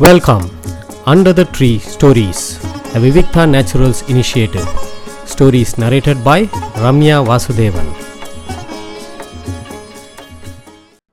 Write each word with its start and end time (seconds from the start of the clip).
Welcome 0.00 0.44
under 1.06 1.34
the 1.34 1.46
tree 1.58 1.76
stories 1.84 2.42
the 2.92 2.98
Vivikta 2.98 3.42
Naturals 3.48 4.00
initiative 4.08 4.68
stories 5.24 5.72
narrated 5.78 6.22
by 6.22 6.48
Ramya 6.76 7.16
Vasudevan 7.24 7.90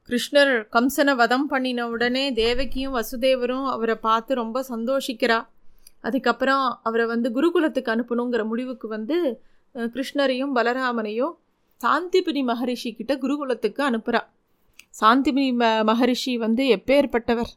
கிருஷ்ணர் 0.09 0.67
கம்சனை 0.71 1.15
வதம் 1.15 1.47
பண்ணின 1.47 1.89
உடனே 1.89 2.31
தேவகியும் 2.31 2.95
வசுதேவரும் 2.95 3.65
அவரை 3.65 3.95
பார்த்து 3.95 4.35
ரொம்ப 4.35 4.65
சந்தோஷிக்கிறா. 4.69 5.45
அதுக்கப்புறம் 6.01 6.79
அவரை 6.83 7.05
வந்து 7.05 7.29
குருகுலத்துக்கு 7.29 7.93
அனுப்பணுங்கிற 7.95 8.45
முடிவுக்கு 8.45 8.87
வந்து 8.87 9.41
கிருஷ்ணரையும் 9.75 10.55
பலராமனையும் 10.55 11.33
சாந்திபினி 11.83 12.43
மகரிஷி 12.43 12.93
கிட்ட 12.93 13.15
குருகுலத்துக்கு 13.15 13.79
அனுப்புகிறா 13.79 14.21
சாந்திபினி 15.01 15.53
ம 15.53 15.83
மகரிஷி 15.83 16.37
வந்து 16.37 16.63
எப்பேற்பட்டவர் 16.75 17.51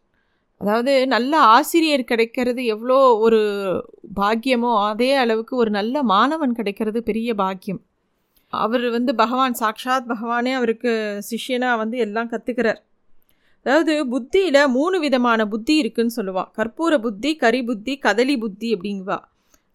அதாவது 0.60 0.92
நல்ல 1.06 1.32
ஆசிரியர் 1.54 2.02
கிடைக்கிறது 2.04 2.62
எவ்வளோ 2.64 2.96
ஒரு 3.26 3.40
பாக்கியமோ 4.16 4.72
அதே 4.88 5.10
அளவுக்கு 5.14 5.54
ஒரு 5.56 5.70
நல்ல 5.70 6.02
மாணவன் 6.12 6.56
கிடைக்கிறது 6.58 7.00
பெரிய 7.02 7.30
பாக்கியம். 7.34 7.80
அவர் 8.52 8.84
வந்து 8.90 9.12
பகவான் 9.14 9.54
சாக்ஷாத் 9.60 10.10
பகவானே 10.12 10.52
அவருக்கு 10.52 10.92
சிஷ்யனாக 11.30 11.80
வந்து 11.82 11.96
எல்லாம் 11.98 12.30
கற்றுக்கிறார் 12.32 12.80
அதாவது 13.66 13.94
புத்தியில் 14.06 14.60
மூணு 14.68 14.96
விதமான 14.98 15.40
புத்தி 15.46 15.74
இருக்குன்னு 15.76 16.16
சொல்லுவாள் 16.16 16.50
கற்பூர 16.58 16.92
புத்தி 16.98 17.30
கரி 17.36 17.60
புத்தி 17.62 17.94
கதலி 18.06 18.36
புத்தி 18.38 18.68
அப்படிங்குவா. 18.76 19.18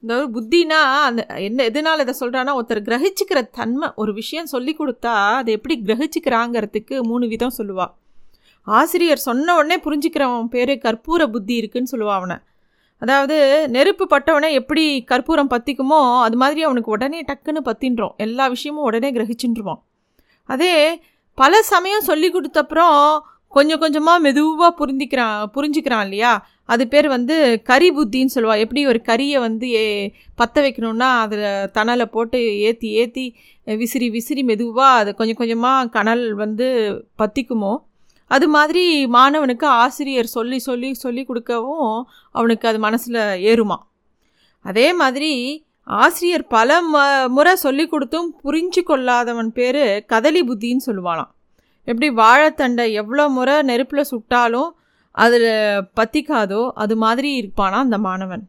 அதாவது 0.04 0.28
புத்தினா 0.34 0.80
அந்த 1.08 1.22
என்ன 1.40 1.64
எதனால் 1.64 2.04
இதை 2.04 2.14
சொல்கிறான்னா 2.20 2.56
ஒருத்தர் 2.60 2.88
கிரகிச்சிக்கிற 2.90 3.40
தன்மை 3.52 3.88
ஒரு 3.96 4.12
விஷயம் 4.14 4.46
சொல்லி 4.46 4.74
கொடுத்தா 4.80 5.14
அதை 5.40 5.54
எப்படி 5.54 5.76
கிரகிச்சிக்கிறாங்கிறதுக்கு 5.86 6.98
மூணு 7.04 7.28
விதம் 7.28 7.58
சொல்லுவாள் 7.58 7.94
ஆசிரியர் 8.66 9.18
சொன்ன 9.18 9.56
உடனே 9.56 9.78
புரிஞ்சுக்கிறவன் 9.78 10.48
பேர் 10.48 10.70
கற்பூர 10.70 11.28
புத்தி 11.28 11.56
இருக்குன்னு 11.56 11.92
சொல்லுவா 11.92 12.14
அவனை. 12.14 12.38
அதாவது 12.98 13.68
நெருப்பு 13.70 14.08
பட்டவனே 14.10 14.52
எப்படி 14.52 15.04
கற்பூரம் 15.04 15.50
பற்றிக்குமோ 15.50 16.22
அது 16.22 16.36
மாதிரி 16.36 16.64
அவனுக்கு 16.64 16.92
உடனே 16.92 17.24
டக்குன்னு 17.24 17.62
பற்றின்றோம் 17.66 18.16
எல்லா 18.18 18.48
விஷயமும் 18.48 18.84
உடனே 18.84 19.12
கிரகிச்சுருவான் 19.12 19.82
அதே 20.46 21.02
பல 21.34 21.62
சமயம் 21.62 22.02
சொல்லி 22.02 22.32
கொடுத்தப்புறம் 22.32 23.20
கொஞ்சம் 23.48 23.80
கொஞ்சமாக 23.80 24.20
மெதுவாக 24.20 24.86
புரிஞ்சிக்கிறான் 24.86 25.46
புரிஞ்சுக்கிறான் 25.54 26.04
இல்லையா? 26.04 26.48
அது 26.66 26.88
பேர் 26.88 27.08
வந்து 27.08 27.62
கரி 27.64 27.92
புத்தின்னு 27.92 28.34
சொல்லுவாள் 28.36 28.58
எப்படி 28.58 28.88
ஒரு 28.88 29.02
கரியை 29.06 29.40
வந்து 29.40 29.70
ஏ 29.70 30.14
பற்ற 30.36 30.62
வைக்கணும்னா 30.62 31.20
அதில் 31.20 31.72
தணலை 31.74 32.06
போட்டு 32.06 32.58
ஏற்றி 32.60 32.90
ஏற்றி 32.90 33.36
விசிறி 33.66 34.10
விசிறி 34.10 34.44
மெதுவாக 34.44 35.00
அது 35.00 35.16
கொஞ்சம் 35.16 35.36
கொஞ்சமாக 35.36 35.88
கனல் 35.88 36.34
வந்து 36.34 36.68
பற்றிக்குமோ 37.18 37.78
அது 38.28 38.48
மாதிரி 38.48 38.84
மாணவனுக்கு 39.06 39.66
ஆசிரியர் 39.84 40.26
சொல்லி 40.26 40.60
சொல்லி 40.60 40.94
சொல்லி 40.94 41.26
கொடுக்கவும் 41.26 42.08
அவனுக்கு 42.32 42.68
அது 42.68 42.80
மனசில் 42.80 43.22
ஏறுமா. 43.52 43.78
அதே 44.62 44.94
மாதிரி 44.94 45.32
ஆசிரியர் 45.84 46.48
பல 46.48 46.82
ம 46.94 47.04
முறை 47.28 47.56
சொல்லி 47.56 47.88
கொடுத்தும் 47.88 48.30
புரிஞ்சு 48.44 48.82
கொள்ளாதவன் 48.86 49.52
பேர் 49.54 49.84
கதலி 50.14 50.42
புத்தின்னு 50.50 50.88
சொல்லுவானாம் 50.88 51.32
எப்படி 51.88 52.08
வாழைத்தண்டை 52.10 52.86
எவ்வளோ 52.92 53.28
முறை 53.28 53.62
நெருப்பில் 53.62 54.10
சுட்டாலும் 54.12 54.70
அதில் 55.12 55.52
பற்றிக்காதோ 55.96 56.70
அது 56.74 56.96
மாதிரி 56.96 57.30
இருப்பானா 57.42 57.78
அந்த 57.86 57.98
மாணவன். 57.98 58.44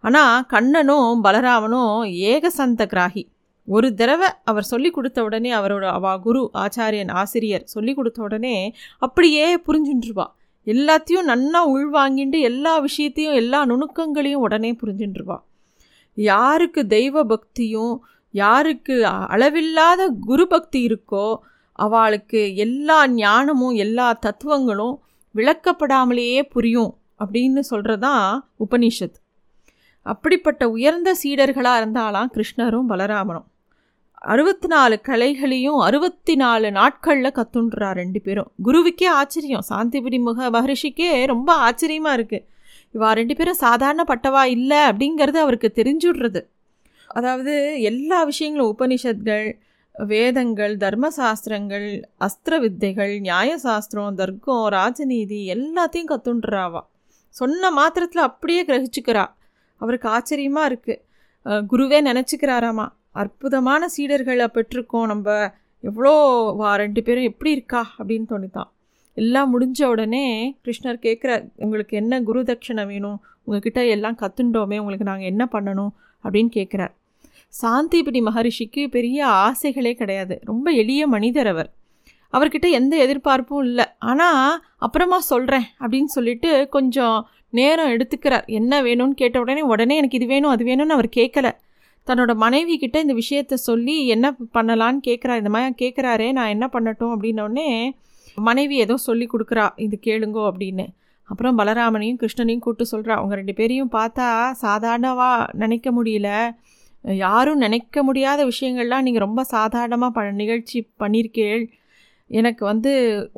ஆனால் 0.00 0.44
கண்ணனும் 0.46 1.24
பலராமனும் 1.24 1.94
ஏகசந்த 2.32 2.82
கிராகி. 2.86 3.22
ஒரு 3.66 3.94
தடவை 3.94 4.28
அவர் 4.44 4.62
சொல்லி 4.62 4.90
கொடுத்த 4.90 5.22
உடனே 5.22 5.52
அவரோட 5.52 5.86
அவா 5.86 6.16
குரு 6.16 6.50
ஆச்சாரியன் 6.54 7.10
ஆசிரியர் 7.10 7.62
சொல்லி 7.64 7.94
கொடுத்த 7.94 8.22
உடனே 8.22 8.74
அப்படியே 8.98 9.56
புரிஞ்சுட்டுருவா 9.56 10.26
எல்லாத்தையும் 10.64 11.28
நன்னா 11.28 11.62
உள்வாங்கிட்டு 11.66 12.40
எல்லா 12.40 12.78
விஷயத்தையும் 12.78 13.34
எல்லா 13.34 13.66
நுணுக்கங்களையும் 13.66 14.42
உடனே 14.46 14.72
புரிஞ்சுட்டுருவா 14.72 15.38
யாருக்கு 16.14 16.86
தெய்வ 16.86 17.24
பக்தியும் 17.24 18.04
யாருக்கு 18.30 19.06
அளவில்லாத 19.06 20.08
குரு 20.20 20.46
பக்தி 20.46 20.86
இருக்கோ 20.86 21.36
அவளுக்கு 21.72 22.56
எல்லா 22.56 23.08
ஞானமும் 23.08 23.74
எல்லா 23.74 24.12
தத்துவங்களும் 24.12 25.02
விளக்கப்படாமலேயே 25.34 26.42
புரியும் 26.42 26.96
அப்படின்னு 27.18 27.60
சொல்கிறதான் 27.70 28.40
உபனிஷத். 28.64 29.18
அப்படிப்பட்ட 30.02 30.70
உயர்ந்த 30.70 31.16
சீடர்களாக 31.22 31.80
இருந்தாலாம் 31.82 32.26
கிருஷ்ணரும் 32.34 32.86
பலராமனும். 32.88 33.48
அறுபத்தி 34.32 34.68
நாலு 34.72 34.96
கலைகளையும் 35.08 35.80
அறுபத்தி 35.86 36.34
நாலு 36.42 36.68
நாட்களில் 36.76 37.36
கத்துன்றா 37.38 37.88
ரெண்டு 37.98 38.20
பேரும். 38.26 38.48
குருவுக்கே 38.66 39.08
ஆச்சரியம். 39.20 39.64
சாந்திபுரி 39.70 40.18
முக 40.26 40.48
மகரிஷிக்கே 40.54 41.10
ரொம்ப 41.32 41.50
ஆச்சரியமாக 41.66 42.16
இருக்குது 42.18 42.46
இவா 42.94 43.10
ரெண்டு 43.20 43.34
பேரும் 43.38 43.60
சாதாரண 43.64 44.02
பட்டவா 44.12 44.42
இல்லை 44.56 44.80
அப்படிங்கிறது 44.90 45.38
அவருக்கு 45.44 45.70
தெரிஞ்சுடுறது. 45.80 46.42
அதாவது 47.18 47.54
எல்லா 47.90 48.18
விஷயங்களும் 48.30 48.72
உபனிஷத்கள் 48.74 49.46
வேதங்கள் 49.94 50.72
தர்மசாஸ்திரங்கள் 50.84 51.88
அஸ்திர 52.26 52.54
வித்தைகள் 52.64 53.14
நியாயசாஸ்திரம் 53.28 54.18
தர்க்கம் 54.22 54.64
ராஜநீதி 54.78 55.40
எல்லாத்தையும் 55.56 56.10
கத்துன்றாவா 56.12 56.82
சொன்ன 57.34 57.70
மாத்திரத்தில் 57.78 58.28
அப்படியே 58.30 58.62
கிரகிச்சுக்கிறா. 58.68 59.24
அவருக்கு 59.80 60.08
ஆச்சரியமாக 60.16 60.68
இருக்குது 60.70 61.02
குருவே 61.70 61.98
நினச்சிக்கிறாராமா. 62.10 62.86
அற்புதமான 63.14 63.86
சீடர்களை 63.96 64.46
பெற்றிருக்கோம். 64.54 65.06
நம்ம 65.06 65.52
எவ்வளோ 65.80 66.12
வா 66.56 66.76
ரெண்டு 66.76 67.02
பேரும் 67.02 67.22
எப்படி 67.22 67.50
இருக்கா? 67.50 67.94
அப்படின்னு 67.98 68.26
தோணித்தான். 68.28 68.70
எல்லாம் 69.14 69.50
முடிஞ்ச 69.52 69.84
உடனே 69.84 70.56
கிருஷ்ணர் 70.64 71.00
கேட்குற 71.02 71.48
உங்களுக்கு 71.56 71.96
என்ன 71.96 72.22
குரு 72.22 72.42
தட்சிணை 72.42 72.86
வேணும்? 72.86 73.22
உங்ககிட்ட 73.44 73.86
எல்லாம் 73.86 74.16
கத்துண்டோமே 74.18 74.78
உங்களுக்கு 74.78 75.04
நாங்கள் 75.04 75.26
என்ன 75.26 75.48
பண்ணணும்? 75.52 75.90
அப்படின்னு 76.24 76.50
கேட்குறார். 76.54 76.92
சாந்திபதி 77.62 78.20
மகரிஷிக்கு 78.22 78.88
பெரிய 78.88 79.26
ஆசைகளே 79.26 79.92
கிடையாது. 79.92 80.40
ரொம்ப 80.44 80.70
எளிய 80.70 81.06
மனிதர் 81.06 81.46
அவர். 81.46 81.72
அவர்கிட்ட 82.32 82.70
எந்த 82.70 82.96
எதிர்பார்ப்பும் 82.96 83.64
இல்லை. 83.64 83.84
ஆனால் 83.98 84.64
அப்புறமா 84.78 85.18
சொல்கிறேன் 85.20 85.64
அப்படின்னு 85.80 86.10
சொல்லிட்டு 86.16 86.68
கொஞ்சம் 86.68 87.28
நேரம் 87.50 87.90
எடுத்துக்கிறார். 87.90 88.46
என்ன 88.46 88.82
வேணும்னு 88.82 89.10
கேட்ட 89.10 89.40
உடனே 89.40 89.60
உடனே 89.60 89.96
எனக்கு 89.96 90.16
இது 90.16 90.26
வேணும் 90.26 90.50
அது 90.50 90.64
வேணும்னு 90.64 90.96
அவர் 90.96 91.08
கேட்கல. 91.16 91.50
தன்னோட 92.06 92.32
மனைவி 92.34 92.74
கிட்ட 92.78 92.96
இந்த 93.00 93.14
விஷயத்த 93.14 93.54
சொல்லி 93.68 93.94
என்ன 94.06 94.26
பண்ணலான்னு 94.56 95.00
கேட்குறா 95.08 95.34
இந்த 95.40 95.50
மாதிரி 95.54 95.74
கேட்குறாரே 95.82 96.28
நான் 96.32 96.52
என்ன 96.54 96.66
பண்ணட்டும் 96.74 97.12
அப்படின்னோடனே 97.14 97.68
மனைவி 98.48 98.76
ஏதோ 98.84 98.94
சொல்லி 99.06 99.26
கொடுக்குறா 99.32 99.64
இது 99.84 99.96
கேளுங்கோ 100.06 100.42
அப்படின்னு. 100.50 100.84
அப்புறம் 101.28 101.58
பலராமனையும் 101.58 102.18
கிருஷ்ணனையும் 102.22 102.62
கூப்பிட்டு 102.64 102.92
சொல்கிறா 102.92 103.14
அவங்க 103.18 103.34
ரெண்டு 103.34 103.54
பேரையும் 103.54 103.92
பார்த்தா 103.96 104.26
சாதாரணவா 104.62 105.30
நினைக்க 105.62 105.88
முடியல. 105.92 106.28
யாரும் 107.04 107.56
நினைக்க 107.56 108.02
முடியாத 108.02 108.40
விஷயங்கள்லாம் 108.44 109.06
நீங்கள் 109.06 109.24
ரொம்ப 109.26 109.40
சாதாரணமாக 109.54 110.12
ப 110.12 110.30
நிகழ்ச்சி 110.42 110.78
பண்ணியிருக்கேள் 111.02 111.64
எனக்கு 112.30 112.62
வந்து 112.64 112.92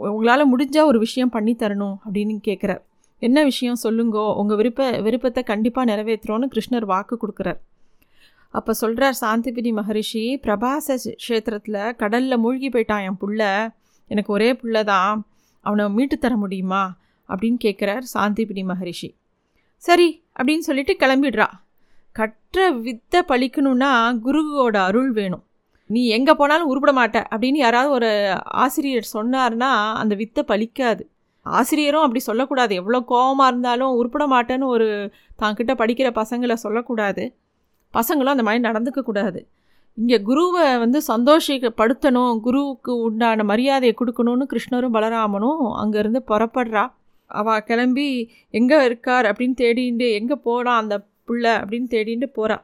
உங்களால் 0.09 0.51
முடிஞ்சால் 0.53 0.91
ஒரு 0.91 0.99
விஷயம் 0.99 1.33
பண்ணி 1.37 1.53
தரணும் 1.63 1.97
அப்படின்னு 2.05 2.37
கேட்குறார் 2.49 2.83
என்ன 3.23 3.39
விஷயம் 3.45 3.83
சொல்லுங்கோ 3.83 4.27
உங்கள் 4.41 4.59
விருப்ப 4.61 4.91
விருப்பத்தை 5.01 5.43
கண்டிப்பாக 5.53 5.91
நிறைவேற்றுறோன்னு 5.93 6.53
கிருஷ்ணர் 6.55 6.91
வாக்கு 6.93 7.15
கொடுக்குறார். 7.23 7.61
அப்போ 8.55 8.73
சொல்கிறார் 8.73 9.17
சாந்திபினி 9.21 9.73
மகரிஷி 9.73 10.41
பிரபாச 10.45 10.97
க்ஷேத்திரத்தில் 11.25 11.81
கடலில் 11.97 12.43
மூழ்கி 12.45 12.69
போயிட்டான் 12.69 13.05
என் 13.09 13.21
புள்ள. 13.23 13.43
எனக்கு 14.11 14.33
ஒரே 14.33 14.51
புள்ள 14.53 14.85
தான். 14.85 15.27
அவனை 15.61 15.85
மீட்டு 15.89 16.19
தர 16.19 16.37
முடியுமா? 16.37 16.83
அப்படின்னு 17.29 17.59
கேட்குறார் 17.65 18.05
சாந்திபினி 18.15 18.63
மகரிஷி. 18.65 19.09
சரி 19.79 20.09
அப்படின்னு 20.39 20.59
சொல்லிட்டு 20.59 20.95
கிளம்பிடுறா. 21.01 21.49
கற்ற 22.17 22.71
வித்தை 22.71 23.21
பழிக்கணும்னா 23.29 23.91
குருவோட 24.27 24.77
அருள் 24.89 25.11
வேணும். 25.13 25.45
நீ 25.91 26.07
எங்கே 26.07 26.33
போனாலும் 26.35 26.71
உருப்பிட 26.71 26.93
மாட்ட 26.93 27.19
அப்படின்னு 27.33 27.57
யாராவது 27.57 27.91
ஒரு 27.91 28.11
ஆசிரியர் 28.63 29.13
சொன்னார்னா 29.13 29.71
அந்த 30.01 30.15
வித்தை 30.15 30.43
பலிக்காது 30.49 31.03
ஆசிரியரும் 31.47 32.05
அப்படி 32.05 32.21
சொல்லக்கூடாது. 32.21 32.75
எவ்வளோ 32.75 33.01
கோபமாக 33.01 33.51
இருந்தாலும் 33.51 33.97
உருப்பிட 33.99 34.25
மாட்டேன்னு 34.27 34.67
ஒரு 34.67 34.87
தாங்கிட்ட 35.43 35.75
படிக்கிற 35.75 36.09
பசங்களை 36.21 36.55
சொல்லக்கூடாது. 36.55 37.25
பசங்களும் 37.95 38.35
அந்த 38.35 38.43
மாதிரி 38.43 38.67
நடந்துக்கக்கூடாது 38.69 39.41
இங்கே 39.99 40.19
குருவை 40.23 40.79
வந்து 40.79 41.03
சந்தோஷப்படுத்தணும் 41.09 42.41
குருவுக்கு 42.41 42.93
உண்டான 43.01 43.45
மரியாதையை 43.45 43.95
கொடுக்கணும்னு 44.01 44.47
கிருஷ்ணரும் 44.53 44.95
பலராமனும் 44.97 45.63
அங்கேருந்து 45.83 46.21
புறப்படுறா. 46.31 46.85
அவள் 47.27 47.65
கிளம்பி 47.65 48.09
எங்கே 48.51 48.85
இருக்கார்? 48.85 49.27
அப்படின்னு 49.27 49.57
தேடிண்டு 49.61 50.09
எங்கே 50.13 50.35
போகிறான் 50.35 50.81
அந்த 50.83 50.97
புள்ள? 51.29 51.45
அப்படின்னு 51.61 51.89
தேடிண்டு 51.91 52.27
போகிறா 52.39 52.57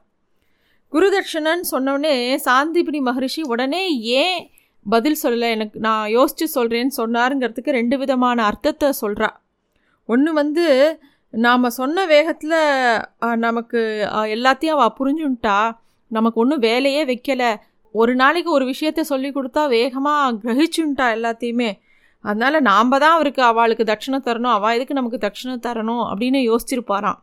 குருதட்சணன்னு 0.92 1.66
சொன்னோடனே 1.70 2.14
சாந்திபினி 2.46 3.00
மகரிஷி 3.00 3.42
உடனே 3.42 3.82
ஏன் 3.98 4.50
பதில் 4.86 5.20
சொல்லலை? 5.22 5.48
எனக்கு 5.50 5.80
நான் 5.80 6.08
யோசித்து 6.08 6.46
சொல்கிறேன்னு 6.54 6.94
சொன்னாருங்கிறதுக்கு 6.96 7.70
ரெண்டு 7.70 7.98
விதமான 7.98 8.44
அர்த்தத்தை 8.44 8.90
சொல்கிறா 9.00 9.30
ஒன்று 10.08 10.32
வந்து 10.32 10.66
நாம் 11.34 11.74
சொன்ன 11.78 12.04
வேகத்தில் 12.06 12.58
நமக்கு 13.36 13.80
எல்லாத்தையும் 14.36 14.76
அவள் 14.76 14.96
புரிஞ்சுன்ட்டா 14.98 15.58
நமக்கு 16.10 16.40
ஒன்றும் 16.40 16.64
வேலையே 16.68 17.02
வைக்கலை. 17.04 17.50
ஒரு 17.94 18.14
நாளைக்கு 18.14 18.50
ஒரு 18.50 18.64
விஷயத்த 18.72 19.00
சொல்லி 19.00 19.28
கொடுத்தா 19.28 19.62
வேகமாக 19.68 20.36
கிரகிச்சுன்ட்டா 20.42 21.06
எல்லாத்தையுமே. 21.16 21.70
அதனால் 22.24 22.66
நாம் 22.70 22.98
தான் 23.02 23.14
அவருக்கு 23.16 23.42
அவளுக்கு 23.42 23.84
தட்சணை 23.84 24.18
தரணும் 24.26 24.54
அவள் 24.56 24.74
எதுக்கு 24.76 24.98
நமக்கு 24.98 25.18
தட்சிணம் 25.18 25.64
தரணும் 25.66 26.04
அப்படின்னு 26.10 26.40
யோசிச்சிருப்பாராம். 26.50 27.18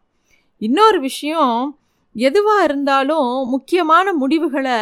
இன்னொரு 0.57 0.99
விஷயம் 0.99 1.77
எதுவாக 2.15 2.63
இருந்தாலும் 2.63 3.29
முக்கியமான 3.49 4.13
முடிவுகளை 4.13 4.79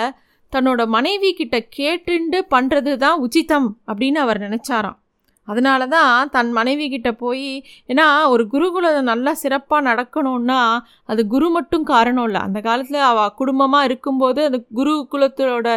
தன்னோட 0.53 0.81
மனைவி 0.87 1.33
கிட்ட 1.33 1.57
கேட்டுண்டு 1.77 2.39
பண்ணுறது 2.53 2.97
தான் 2.97 3.19
உச்சிதம் 3.19 3.67
அப்படின்னு 3.87 4.15
அவர் 4.15 4.39
நினச்சாராம். 4.39 4.97
அதனால 5.47 5.81
தான் 5.89 6.05
தன் 6.31 6.51
மனைவி 6.53 6.85
கிட்ட 6.89 7.09
போய் 7.19 7.47
ஏன்னா 7.89 8.05
ஒரு 8.33 8.43
குருகுலம் 8.53 9.09
நல்லா 9.11 9.33
சிறப்பாக 9.41 9.87
நடக்கணும்னா 9.89 10.59
அது 11.09 11.21
குரு 11.27 11.47
மட்டும் 11.49 11.85
காரணம் 11.91 12.27
இல்லை. 12.27 12.41
அந்த 12.47 12.59
காலத்தில் 12.61 13.07
அவள் 13.09 13.35
குடும்பமாக 13.35 13.87
இருக்கும்போது 13.89 14.41
அந்த 14.45 14.59
குருகுலத்தோட 14.77 15.67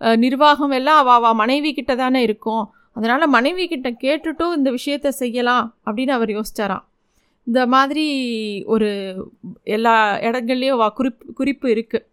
அஹ், 0.00 0.18
நிர்வாகம் 0.18 0.74
எல்லாம் 0.78 1.00
அவள் 1.02 1.16
அவள் 1.18 1.38
மனைவி 1.40 1.70
கிட்ட 1.72 1.92
தானே 1.96 2.20
இருக்கும். 2.22 2.64
அதனால் 2.96 3.26
மனைவி 3.30 3.64
கிட்ட 3.66 3.88
கேட்டுட்டும் 4.02 4.56
இந்த 4.56 4.70
விஷயத்த 4.72 5.08
செய்யலாம் 5.18 5.66
அப்படின்னு 5.86 6.14
அவர் 6.16 6.32
யோசிச்சாராம். 6.34 6.84
இந்த 7.46 7.60
மாதிரி 7.74 8.06
ஒரு 8.68 8.88
எல்லா 9.72 9.94
இடங்கள்லையும் 10.26 10.80
வா 10.80 10.88
குறிப்பு 10.92 11.32
குறிப்பு 11.34 11.66
இருக்குது 11.74 12.04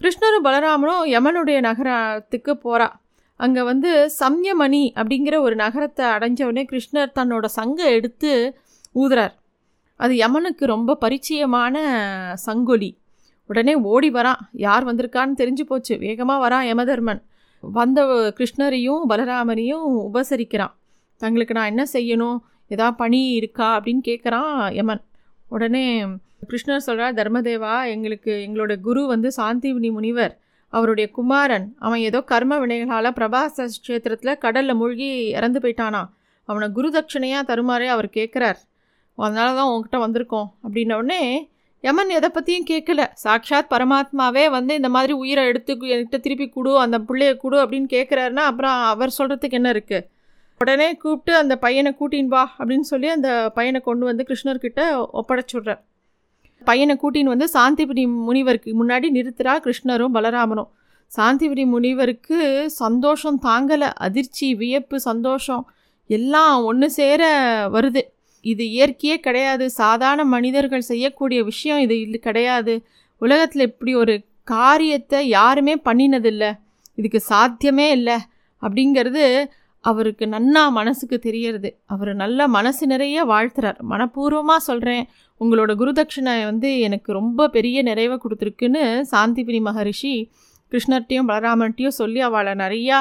கிருஷ்ணரும் 0.00 0.46
பலராமனும் 0.46 1.02
யமனுடைய 1.12 1.58
நகரத்துக்கு 1.66 2.52
போகிறா 2.64 2.86
அங்கே 3.44 3.62
வந்து 3.62 3.90
சம்யமணி 4.20 4.82
அப்படிங்கிற 4.94 5.36
ஒரு 5.38 5.54
நகரத்தை 5.54 6.04
அடைஞ்ச 6.06 6.40
உடனே 6.42 6.64
கிருஷ்ணர் 6.70 7.16
தன்னோட 7.18 7.46
சங்கை 7.58 7.86
எடுத்து 7.92 8.30
ஊதுறார். 8.94 9.34
அது 9.96 10.14
யமனுக்கு 10.14 10.64
ரொம்ப 10.66 10.96
பரிச்சயமான 11.00 11.76
சங்கொலி. 12.46 12.90
உடனே 13.46 13.74
ஓடி 13.92 14.08
வரான் 14.10 14.40
யார் 14.52 14.86
வந்திருக்கான்னு 14.86 15.40
தெரிஞ்சு 15.42 15.64
போச்சு. 15.70 15.94
வேகமாக 15.98 16.42
வரான் 16.44 16.66
யமதர்மன். 16.70 17.20
வந்த 17.60 18.00
கிருஷ்ணரையும் 18.38 19.02
பலராமரையும் 19.08 19.84
உபசரிக்கிறான். 20.12 20.74
தங்களுக்கு 21.22 21.54
நான் 21.54 21.72
என்ன 21.72 21.84
செய்யணும்? 21.92 22.38
ஏதா 22.68 22.90
பணி 22.90 23.20
இருக்கா? 23.40 23.68
அப்படின்னு 23.80 24.02
கேட்குறான் 24.08 24.72
யமன். 24.72 25.02
உடனே 25.48 25.84
கிருஷ்ணர் 26.48 26.86
சொல்கிறார் 26.86 27.14
தர்மதேவா 27.14 27.74
எங்களுக்கு 27.88 28.32
எங்களோட 28.48 28.72
குரு 28.80 29.02
வந்து 29.06 29.28
சாந்திவினி 29.36 29.90
முனிவர். 29.92 30.34
அவருடைய 30.74 31.06
குமாரன் 31.10 31.66
அவன் 31.78 32.00
ஏதோ 32.08 32.20
கர்ம 32.22 32.58
வினைகளால் 32.58 33.16
பிரபாச 33.18 33.66
கஷேத்திரத்தில் 33.74 34.38
கடலில் 34.38 34.78
மூழ்கி 34.80 35.08
இறந்து 35.30 35.58
போயிட்டானா? 35.60 36.02
அவனை 36.48 36.66
குருதட்சணையாக 36.76 37.48
தருமாறே 37.50 37.86
அவர் 37.86 38.08
கேட்குறார் 38.16 38.60
அதனால 39.18 39.48
தான் 39.54 39.68
உங்ககிட்ட 39.70 39.98
வந்திருக்கோம் 40.04 40.48
அப்படின்னோடனே 40.64 41.20
யமன் 41.84 42.10
எதை 42.10 42.28
பற்றியும் 42.28 42.68
கேட்கல 42.70 43.02
சாக்ஷாத் 43.22 43.72
பரமாத்மாவே 43.72 44.44
வந்து 44.50 44.72
இந்த 44.74 44.88
மாதிரி 44.88 45.12
உயிரை 45.12 45.42
எடுத்து 45.46 45.72
என்கிட்ட 45.94 46.18
திருப்பி 46.20 46.46
கொடு 46.48 46.72
அந்த 46.80 46.98
பிள்ளைய 47.08 47.32
கொடு 47.36 47.56
அப்படின்னு 47.62 47.88
கேட்குறாருன்னா 47.96 48.44
அப்புறம் 48.50 48.78
அவர் 48.92 49.16
சொல்கிறதுக்கு 49.18 49.58
என்ன 49.60 49.70
இருக்குது 49.72 50.06
உடனே 50.60 50.88
கூப்பிட்டு 50.96 51.32
அந்த 51.36 51.54
பையனை 51.56 51.90
கூட்டின்னு 52.00 52.32
வா 52.34 52.44
அப்படின்னு 52.58 52.86
சொல்லி 52.92 53.08
அந்த 53.08 53.30
பையனை 53.54 53.80
கொண்டு 53.80 54.04
வந்து 54.04 54.26
கிருஷ்ணர்கிட்ட 54.28 54.82
ஒப்படைச்சுடுறார். 55.12 55.82
பையனை 56.64 56.94
கூட்டின்னு 57.02 57.32
வந்து 57.34 57.48
சாந்திபுரி 57.52 58.04
முனிவருக்கு 58.28 58.70
முன்னாடி 58.80 59.08
நிறுத்துறா 59.16 59.54
கிருஷ்ணரும் 59.64 60.16
பலராமனும் 60.16 60.70
சாந்திபுரி 61.12 61.64
முனிவருக்கு 61.66 62.38
சந்தோஷம் 62.82 63.38
தாங்கலை. 63.42 63.88
அதிர்ச்சி 64.06 64.46
வியப்பு 64.54 64.96
சந்தோஷம் 65.00 65.64
எல்லாம் 66.10 66.64
ஒன்று 66.64 66.88
சேர 66.90 67.22
வருது. 67.72 68.02
இது 68.44 68.64
இயற்கையே 68.64 69.16
கிடையாது. 69.16 69.64
சாதாரண 69.70 70.22
மனிதர்கள் 70.24 70.88
செய்யக்கூடிய 70.90 71.40
விஷயம் 71.44 71.80
இது 71.80 71.94
இது 72.00 72.18
கிடையாது. 72.18 72.74
உலகத்தில் 73.22 73.62
இப்படி 73.62 73.92
ஒரு 73.94 74.14
காரியத்தை 74.44 75.20
யாருமே 75.28 75.74
பண்ணினதில்லை. 75.84 76.50
இதுக்கு 76.94 77.20
சாத்தியமே 77.20 77.86
இல்லை. 77.90 78.16
அப்படிங்கிறது 78.62 79.24
அவருக்கு 79.90 80.24
நன்னா 80.34 80.62
மனசுக்கு 80.78 81.16
தெரியறது. 81.18 81.70
அவர் 81.94 82.10
நல்ல 82.22 82.46
மனசு 82.56 82.84
நிறைய 82.92 83.24
வாழ்த்துறார். 83.32 83.78
மனப்பூர்வமாக 83.90 84.60
சொல்கிறேன் 84.68 85.04
உங்களோட 85.40 85.72
குருதட்சிணை 85.80 86.34
வந்து 86.50 86.68
எனக்கு 86.88 87.10
ரொம்ப 87.12 87.48
பெரிய 87.56 87.78
நிறைவை 87.90 88.16
கொடுத்துருக்குன்னு 88.24 88.84
சாந்திபிரி 89.12 89.60
மகரிஷி 89.68 90.14
கிருஷ்ணர்ட்டையும் 90.72 91.28
பலராமன்ட்டையும் 91.30 91.98
சொல்லி 92.00 92.20
அவளை 92.28 92.54
நிறையா 92.64 92.98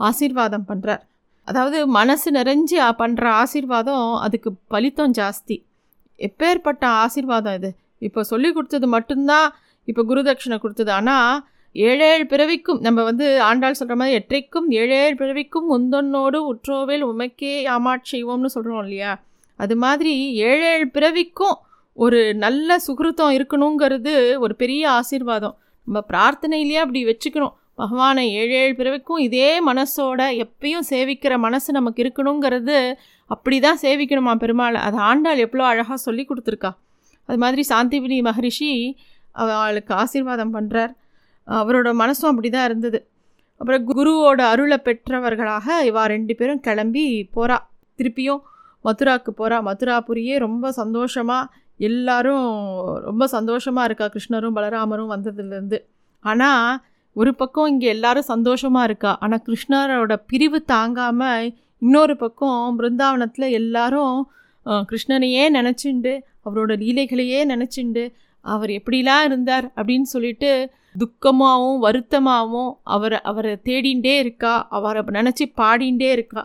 ஆசீர்வாதம் 0.00 0.68
பண்ணுறார் 0.70 1.02
அதாவது 1.48 1.78
மனசு 1.98 2.28
நிறைஞ்சு 2.38 2.76
பண்ணுற 3.00 3.24
ஆசீர்வாதம் 3.42 4.06
அதுக்கு 4.26 4.50
பலித்தம் 4.74 5.14
ஜாஸ்தி. 5.20 5.56
எப்பேற்பட்ட 6.18 6.84
ஆசீர்வாதம் 7.04 7.56
இது? 7.58 7.70
இப்போ 8.06 8.20
சொல்லி 8.32 8.48
கொடுத்தது 8.52 8.86
மட்டும்தான் 8.86 9.48
இப்போ 9.88 10.02
குருதட்சிணை 10.10 10.56
கொடுத்தது. 10.58 10.90
ஆனால் 10.90 11.32
ஏழேழு 11.74 12.24
பிறவிக்கும் 12.26 12.80
நம்ம 12.80 13.02
வந்து 13.02 13.26
ஆண்டாள் 13.42 13.78
சொல்கிற 13.78 13.94
மாதிரி 14.00 14.16
எற்றைக்கும் 14.18 14.66
ஏழேழு 14.80 15.14
பிறவிக்கும் 15.16 15.66
முந்தொன்னோடு 15.72 16.38
உற்றோவில் 16.52 17.04
உமைக்கே 17.10 17.54
ஆமாட்சிவோம்னு 17.76 18.50
சொல்கிறோம் 18.56 18.82
இல்லையா? 18.82 19.12
அது 19.56 19.76
மாதிரி 19.76 20.12
ஏழேழு 20.50 20.86
பிறவிக்கும் 20.88 21.56
ஒரு 21.96 22.34
நல்ல 22.34 22.76
சுகிருத்தம் 22.86 23.34
இருக்கணுங்கிறது 23.38 24.14
ஒரு 24.38 24.54
பெரிய 24.56 24.90
ஆசீர்வாதம். 24.90 25.56
நம்ம 25.86 25.98
பிரார்த்தனையிலேயே 26.12 26.80
அப்படி 26.84 27.00
வச்சுக்கணும். 27.04 27.54
பகவானை 27.74 28.24
ஏழேழு 28.40 28.74
பிறவிக்கும் 28.74 29.22
இதே 29.26 29.50
மனசோட 29.70 30.20
எப்பயும் 30.44 30.88
சேவிக்கிற 30.90 31.34
மனசு 31.38 31.72
நமக்கு 31.72 32.02
இருக்கணுங்கிறது 32.04 32.78
அப்படி 33.30 33.56
தான் 33.60 33.80
சேவிக்கணுமா 33.82 34.34
பெருமாள்? 34.34 34.76
அது 34.86 34.96
ஆண்டாள் 35.10 35.38
எவ்வளோ 35.38 35.64
அழகாக 35.64 35.96
சொல்லி 35.96 36.24
கொடுத்துருக்கா. 36.28 36.70
அது 37.28 37.38
மாதிரி 37.38 37.62
சாந்திபினி 37.68 38.18
மகரிஷி 38.22 38.70
அவளுக்கு 39.32 39.94
ஆசீர்வாதம் 39.94 40.54
பண்ணுறார் 40.56 40.92
அவரோட 41.48 41.88
மனசும் 42.02 42.30
அப்படி 42.30 42.48
தான் 42.50 42.66
இருந்தது. 42.68 42.98
அப்புறம் 43.60 43.84
குருவோட 43.90 44.40
அருளை 44.52 44.78
பெற்றவர்களாக 44.86 45.66
இவா 45.88 46.02
ரெண்டு 46.14 46.32
பேரும் 46.38 46.62
கிளம்பி 46.66 47.04
போகிறா 47.36 47.56
திருப்பியும் 47.98 48.42
மதுராவுக்கு 48.84 49.32
போகிறா 49.40 49.58
மதுராபுரியே 49.68 50.34
ரொம்ப 50.46 50.72
சந்தோஷமாக 50.80 51.50
எல்லாரும் 51.80 52.48
ரொம்ப 53.08 53.26
சந்தோஷமாக 53.36 53.88
இருக்கா. 53.88 54.06
கிருஷ்ணரும் 54.14 54.56
பலராமரும் 54.58 55.12
வந்ததுலேருந்து. 55.14 55.78
ஆனால் 56.24 56.68
ஒரு 57.16 57.32
பக்கம் 57.40 57.70
இங்கே 57.72 57.88
எல்லாரும் 57.96 58.30
சந்தோஷமாக 58.32 58.88
இருக்கா. 58.88 59.12
ஆனால் 59.24 59.42
கிருஷ்ணரோட 59.48 60.14
பிரிவு 60.30 60.58
தாங்காமல் 60.74 61.46
இன்னொரு 61.82 62.14
பக்கம் 62.22 62.76
பிருந்தாவனத்தில் 62.78 63.54
எல்லாரும் 63.60 64.16
கிருஷ்ணனையே 64.90 65.44
நினச்சிண்டு 65.58 66.12
அவரோட 66.46 66.72
லீலைகளையே 66.82 67.40
நினச்சிண்டு 67.50 68.04
அவர் 68.44 68.70
எப்படிலாம் 68.70 69.24
இருந்தார் 69.24 69.66
அப்படின்னு 69.76 70.08
சொல்லிட்டு 70.14 70.70
துக்கமாகவும் 70.98 71.78
வருத்தமாகவும் 71.82 72.72
அவரை 72.82 73.20
அவரை 73.20 73.52
தேடிண்டே 73.64 74.14
இருக்கா. 74.18 74.66
அவரை 74.70 75.02
நினச்சி 75.02 75.44
பாடிகிட்டே 75.56 76.10
இருக்கா. 76.10 76.42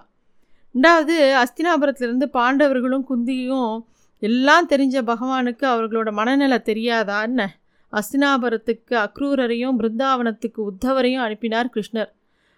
ரெண்டாவது 0.75 1.15
அஸ்தினாபுரத்துலேருந்து 1.43 2.27
பாண்டவர்களும் 2.33 3.05
குந்தியும் 3.09 3.73
எல்லாம் 4.19 4.69
தெரிஞ்ச 4.69 4.97
பகவானுக்கு 5.11 5.65
அவர்களோட 5.73 6.11
மனநிலை 6.11 6.59
தெரியாதா 6.61 7.17
என்ன? 7.21 7.57
அஸ்தினாபுரத்துக்கு 7.91 8.95
அக்ரூரரையும் 9.05 9.75
பிருந்தாவனத்துக்கு 9.79 10.61
உத்தவரையும் 10.71 11.25
அனுப்பினார் 11.25 11.69
கிருஷ்ணர். 11.75 12.11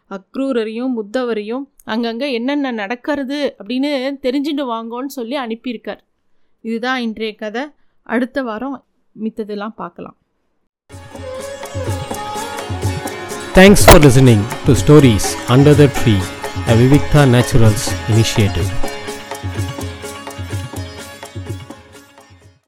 அக்ரூரரையும் 0.10 0.93
உத்தவரையும் 1.03 1.65
அங்கங்கே 1.83 2.33
என்னென்ன 2.33 2.71
நடக்கிறது 2.71 3.55
அப்படின்னு 3.63 3.91
தெரிஞ்சுட்டு 4.21 4.63
வாங்கோன்னு 4.74 5.13
சொல்லி 5.17 5.38
அனுப்பியிருக்கார். 5.38 6.01
இதுதான் 6.62 7.01
இன்றைய 7.01 7.36
கதை. 7.36 7.63
அடுத்த 8.03 8.43
வாரம் 8.43 8.77
மித்ததெல்லாம் 9.15 9.75
பார்க்கலாம் 9.77 10.17
thanks 13.55 13.85
for 13.85 14.03
listening 14.05 14.43
to 14.65 14.73
stories 14.73 15.29
under 15.47 15.77
the 15.81 15.87
tree 15.97 16.15
a 16.67 16.75
Vivikta 16.75 17.23
Naturals 17.33 17.87
initiative 18.11 18.69